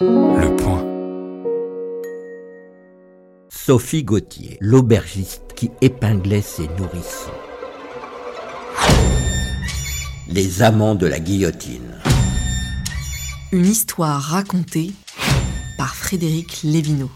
[0.00, 0.84] Le point.
[3.48, 7.30] Sophie Gauthier, l'aubergiste qui épinglait ses nourrissons.
[10.26, 12.00] Les amants de la guillotine.
[13.52, 14.90] Une histoire racontée
[15.78, 17.10] par Frédéric Lévineau.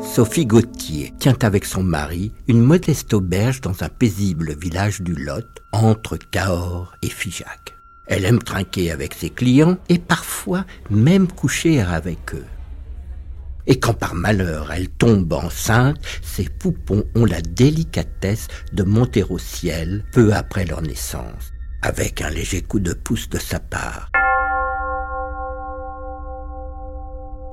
[0.00, 5.46] Sophie Gauthier tient avec son mari une modeste auberge dans un paisible village du Lot,
[5.70, 7.74] entre Cahors et Figeac.
[8.06, 12.44] Elle aime trinquer avec ses clients et parfois même coucher avec eux.
[13.66, 19.38] Et quand par malheur elle tombe enceinte, ses poupons ont la délicatesse de monter au
[19.38, 24.10] ciel peu après leur naissance, avec un léger coup de pouce de sa part.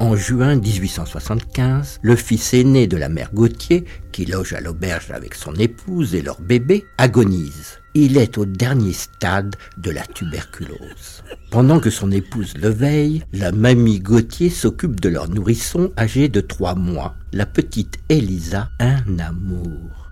[0.02, 5.36] En juin 1875, le fils aîné de la mère Gauthier, qui loge à l'auberge avec
[5.36, 7.78] son épouse et leur bébé, agonise.
[7.94, 11.24] Il est au dernier stade de la tuberculose.
[11.52, 16.42] Pendant que son épouse le veille, la mamie Gauthier s'occupe de leur nourrisson âgé de
[16.42, 20.10] trois mois, la petite Elisa, un amour.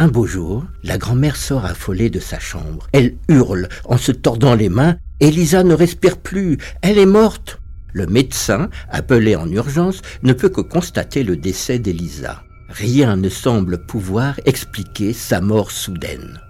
[0.00, 2.88] Un beau jour, la grand-mère sort affolée de sa chambre.
[2.90, 4.96] Elle hurle en se tordant les mains.
[5.20, 7.59] Elisa ne respire plus, elle est morte.
[7.92, 12.42] Le médecin, appelé en urgence, ne peut que constater le décès d'Elisa.
[12.68, 16.40] Rien ne semble pouvoir expliquer sa mort soudaine.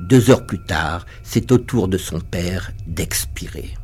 [0.00, 3.74] Deux heures plus tard, c'est au tour de son père d'expirer.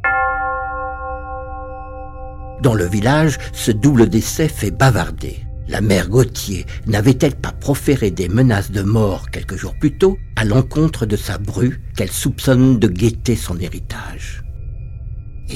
[2.62, 5.44] Dans le village, ce double décès fait bavarder.
[5.66, 10.44] La mère Gauthier n'avait-elle pas proféré des menaces de mort quelques jours plus tôt à
[10.44, 14.44] l'encontre de sa bru qu'elle soupçonne de guetter son héritage?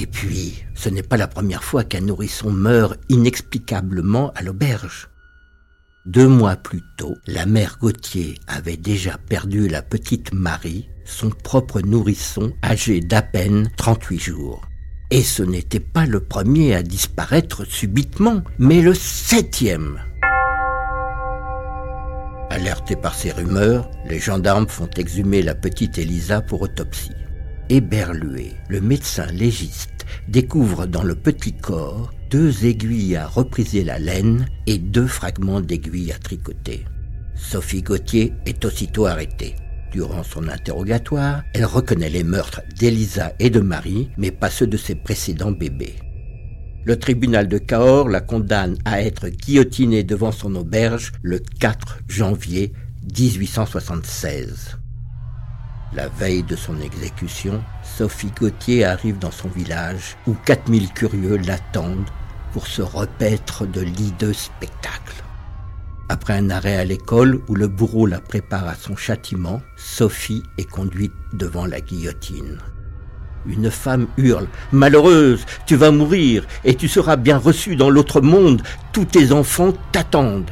[0.01, 5.09] Et puis, ce n'est pas la première fois qu'un nourrisson meurt inexplicablement à l'auberge.
[6.05, 11.81] Deux mois plus tôt, la mère Gauthier avait déjà perdu la petite Marie, son propre
[11.81, 14.61] nourrisson âgé d'à peine 38 jours.
[15.11, 19.99] Et ce n'était pas le premier à disparaître subitement, mais le septième.
[22.49, 27.11] Alertés par ces rumeurs, les gendarmes font exhumer la petite Elisa pour autopsie.
[27.71, 34.47] Éberlué, le médecin légiste découvre dans le petit corps deux aiguilles à repriser la laine
[34.65, 36.85] et deux fragments d'aiguilles à tricoter.
[37.35, 39.55] Sophie Gauthier est aussitôt arrêtée.
[39.91, 44.77] Durant son interrogatoire, elle reconnaît les meurtres d'Elisa et de Marie, mais pas ceux de
[44.77, 45.95] ses précédents bébés.
[46.85, 52.73] Le tribunal de Cahors la condamne à être guillotinée devant son auberge le 4 janvier
[53.15, 54.79] 1876.
[55.91, 62.09] La veille de son exécution, Sophie Gauthier arrive dans son village où 4000 curieux l'attendent
[62.53, 65.23] pour se repaître de l'hideux spectacle.
[66.07, 70.69] Après un arrêt à l'école où le bourreau la prépare à son châtiment, Sophie est
[70.69, 72.59] conduite devant la guillotine.
[73.47, 78.61] Une femme hurle⁇ Malheureuse, tu vas mourir et tu seras bien reçue dans l'autre monde,
[78.93, 80.51] tous tes enfants t'attendent!⁇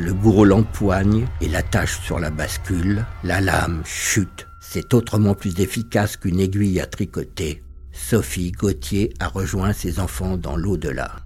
[0.00, 6.16] Le bourreau l'empoigne et l'attache sur la bascule, la lame chute c'est autrement plus efficace
[6.16, 7.60] qu'une aiguille à tricoter.
[7.90, 11.16] Sophie Gauthier a rejoint ses enfants dans l'au-delà.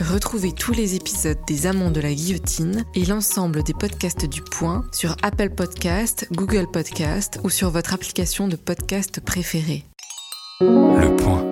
[0.00, 4.84] Retrouvez tous les épisodes des Amants de la Guillotine et l'ensemble des podcasts du Point
[4.90, 9.84] sur Apple Podcast, Google Podcast ou sur votre application de podcast préférée.
[10.60, 11.51] Le point.